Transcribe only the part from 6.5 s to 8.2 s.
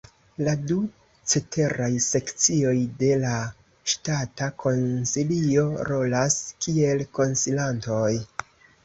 kiel konsilantoj.